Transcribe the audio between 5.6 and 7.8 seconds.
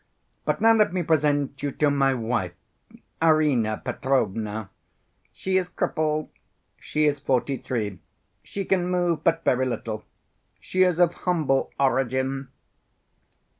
crippled, she is forty‐